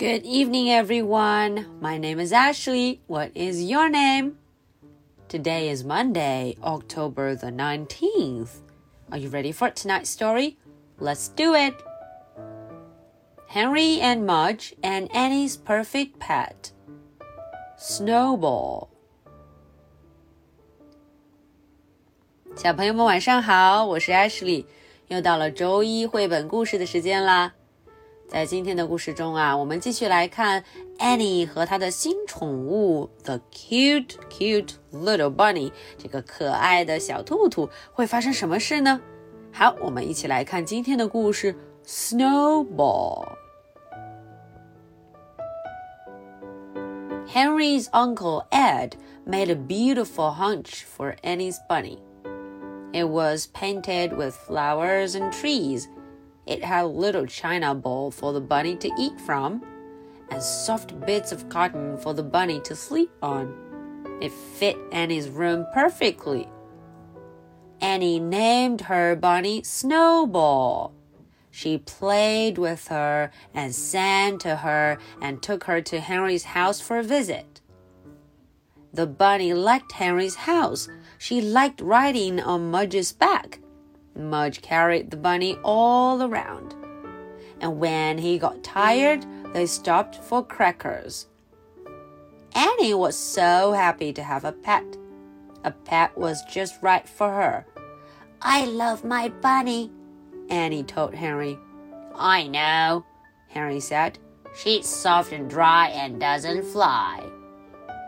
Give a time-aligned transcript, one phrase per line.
[0.00, 1.66] Good evening, everyone.
[1.80, 3.00] My name is Ashley.
[3.06, 4.36] What is your name?
[5.28, 8.60] Today is Monday, October the 19th.
[9.10, 10.58] Are you ready for tonight's story?
[10.98, 11.74] Let's do it.
[13.48, 16.72] Henry and Mudge and Annie's perfect pet.
[17.78, 18.88] Snowball.
[22.56, 24.64] 小朋友们晚上好，我是 Ashley，
[25.08, 27.54] 又到了周一绘本故事的时间啦。
[28.31, 30.63] 在今天的故事中啊，我们继续来看
[30.99, 39.01] Annie 和她的新宠物 The Cute Cute Little Bunny 这个可爱的小兔兔会发生什么事呢？
[39.51, 41.53] 好，我们一起来看今天的故事
[41.85, 43.27] Snowball。
[47.27, 48.91] Henry's uncle Ed
[49.27, 51.97] made a beautiful hutch for Annie's bunny.
[52.93, 55.87] It was painted with flowers and trees
[56.45, 59.63] it had a little china bowl for the bunny to eat from,
[60.29, 64.17] and soft bits of cotton for the bunny to sleep on.
[64.21, 66.47] It fit Annie's room perfectly.
[67.81, 70.93] Annie named her bunny Snowball.
[71.49, 76.99] She played with her and sang to her and took her to Henry's house for
[76.99, 77.61] a visit.
[78.93, 80.87] The bunny liked Henry's house.
[81.17, 83.60] She liked riding on Mudge's back.
[84.29, 86.75] Mudge carried the bunny all around.
[87.59, 91.27] And when he got tired, they stopped for crackers.
[92.55, 94.97] Annie was so happy to have a pet.
[95.63, 97.65] A pet was just right for her.
[98.41, 99.91] I love my bunny,
[100.49, 101.57] Annie told Henry.
[102.15, 103.05] I know,
[103.49, 104.17] Henry said.
[104.55, 107.23] She's soft and dry and doesn't fly.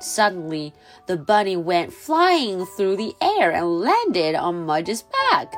[0.00, 0.74] Suddenly,
[1.06, 5.54] the bunny went flying through the air and landed on Mudge's back.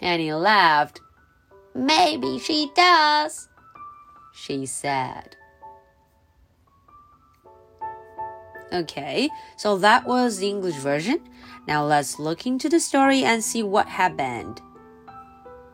[0.00, 1.00] Annie laughed.
[1.74, 3.48] Maybe she does,
[4.32, 5.36] she said.
[8.72, 11.20] Okay, so that was the English version.
[11.66, 14.60] Now let's look into the story and see what happened.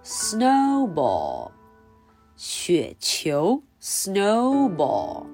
[0.02, 1.52] Snowball.
[2.36, 5.26] 雪球 snowball.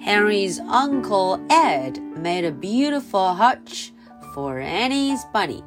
[0.00, 3.92] Henry's uncle Ed made a beautiful hutch
[4.34, 5.64] for Annie's bunny.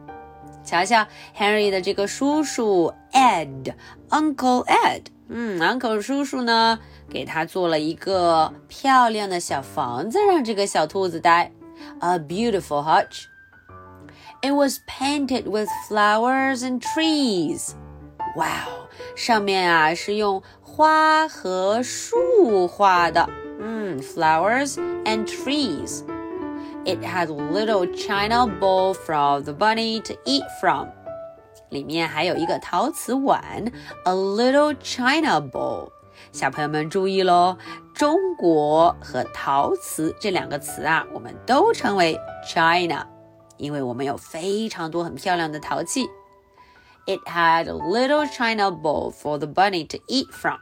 [0.64, 1.06] 瞧瞧，
[1.36, 6.78] Henry 的这个叔叔 Ed，Uncle Ed，嗯，Uncle 叔叔呢，
[7.08, 11.50] 给他做了一个漂亮的小房子，让这个小兔子待。
[12.00, 13.24] A beautiful hutch.
[14.42, 17.72] It was painted with flowers and trees.
[18.36, 23.28] Wow，上面啊是用花和树画的。
[23.58, 26.02] 嗯，flowers and trees.
[26.84, 30.88] It had a little china bowl for the bunny to eat from.
[31.68, 33.42] 里面还有一个陶瓷碗，
[34.04, 35.90] a little china bowl。
[36.32, 37.56] 小朋友们注意喽，
[37.94, 43.06] 中国和陶瓷这两个词啊，我们都称为 china，
[43.56, 46.08] 因为我们有非常多很漂亮的陶器。
[47.06, 50.58] It had a little china bowl for the bunny to eat from.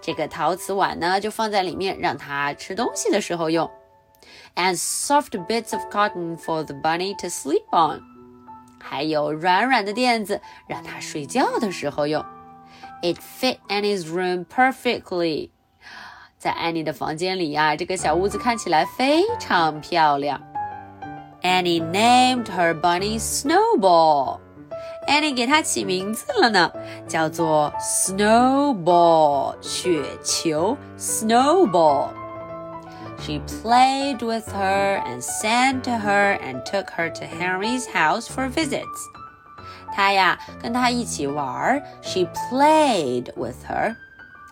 [0.00, 3.70] 这个陶瓷碗呢，就放在里面，让它吃东西的时候用。
[4.54, 8.02] And soft bits of cotton for the bunny to sleep on，
[8.78, 12.22] 还有软软的垫子，让它睡觉的时候用。
[13.02, 15.50] It fit Annie's room perfectly。
[16.38, 20.42] 在安妮的房间里呀、啊，这个小屋子看起来非常漂亮。
[21.42, 26.70] Annie named her bunny Snowball。Annie 给它起名字了呢，
[27.08, 32.10] 叫做 Snowball 雪球 Snowball。
[33.20, 38.48] She played with her and sang to her and took her to Henry's house for
[38.48, 39.08] visits.
[39.94, 43.94] 她呀跟她一起玩，She played with her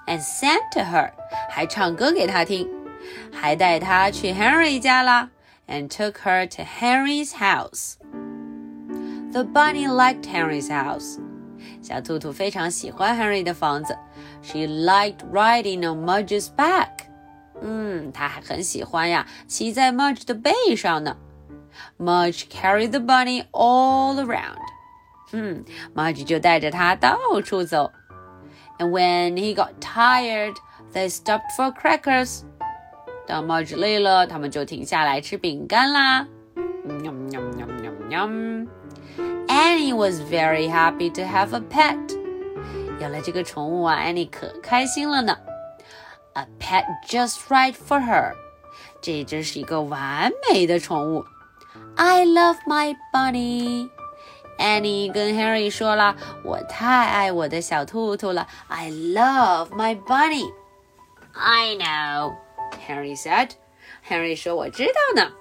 [0.07, 1.11] and sang to her，
[1.49, 2.69] 还唱歌给她听，
[3.33, 5.31] 还带她去 Henry 家啦，
[5.67, 7.97] and took her to Henry's house.
[9.33, 11.19] The bunny liked Henry's house.
[11.83, 13.97] 小兔兔非常喜欢 Henry 的房子。
[14.43, 17.07] She liked riding on Mudge's back.
[17.62, 21.18] 嗯，他还很喜欢呀，骑在 Mudge 的背上呢。
[21.98, 24.58] Mudge carried the bunny all around.
[25.32, 27.92] 嗯，Mudge 就带着它到处走。
[28.78, 30.56] And when he got tired,
[30.94, 32.42] they stopped for crackers.
[33.28, 36.28] 当 Mudge 累了，他们就停下来吃饼干啦。
[36.88, 38.68] Yum yum yum yum yum.
[39.48, 41.98] Annie was very happy to have a pet.
[43.00, 45.38] 有了这个宠物啊，Annie 可开心了呢。
[46.35, 48.35] A pet just right for her.
[49.01, 51.25] 这真是一个完美的宠物。
[51.97, 53.91] I love my bunny.
[54.59, 58.47] Annie 跟 Harry 说了，我太爱我的小兔兔了。
[58.69, 60.53] I love my bunny.
[61.33, 62.35] I know,
[62.87, 63.51] Henry said.
[64.07, 65.33] Henry 说我知道呢。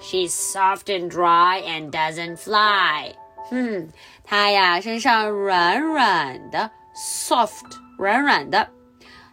[0.00, 3.14] She's soft and dry and doesn't fly.
[3.50, 3.90] 嗯，
[4.24, 8.68] 它呀身上软软的，soft 软软的，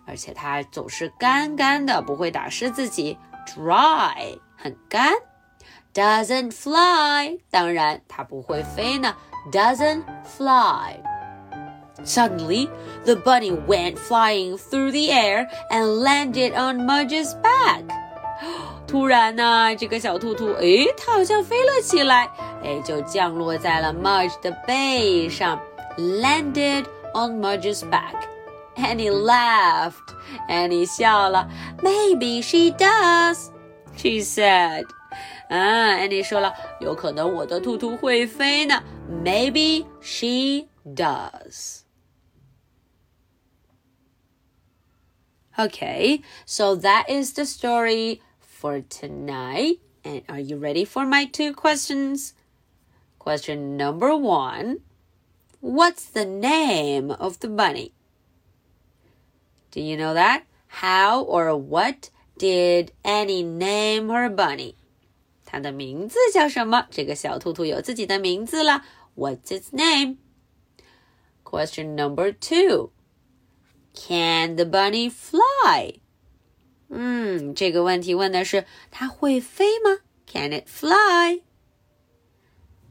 [0.07, 3.19] 而且它总是干干的，不会打湿自己。
[3.47, 5.13] Dry 很干
[5.95, 9.15] ，doesn't fly 当然它不会飞呢
[9.53, 10.97] ，doesn't fly。
[12.05, 12.69] Suddenly,
[13.05, 17.85] the bunny went flying through the air and landed on Mudge's back.
[18.87, 22.29] 突然呢，这个小兔兔，诶，它好像飞了起来，
[22.63, 25.59] 哎，就降落在了 Mudge 的背上
[25.97, 28.15] ，landed on Mudge's back.
[28.76, 30.16] Annie laughed.
[30.48, 31.50] Annie 笑了。
[31.82, 33.52] Maybe she does,
[33.96, 34.86] she said.
[35.50, 38.82] 啊，Annie 说了，有可能我的兔兔会飞呢。
[39.10, 41.82] Maybe she does.
[45.58, 49.80] Okay, so that is the story for tonight.
[50.04, 52.34] And are you ready for my two questions?
[53.20, 54.78] Question number one
[55.60, 57.92] What's the name of the bunny?
[59.76, 60.44] Do you know that?
[60.68, 64.76] How or what did Annie name her bunny?
[65.46, 66.88] 它的名字叫什么？
[66.90, 68.84] 这个小兔兔有自己的名字了。
[69.16, 70.18] What's its name?
[71.44, 72.92] Question number two.
[73.94, 76.00] Can the bunny fly?
[76.90, 80.00] 嗯，这个问题问的是它会飞吗？
[80.26, 81.42] Can it fly?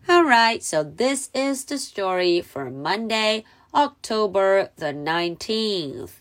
[0.07, 6.21] Alright, so this is the story for Monday, October the 19th.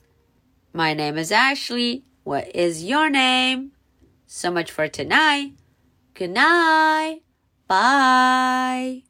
[0.77, 2.03] My name is Ashley.
[2.25, 3.71] What is your name?
[4.27, 5.53] So much for tonight.
[6.15, 7.21] Good night.
[7.69, 9.05] Bye.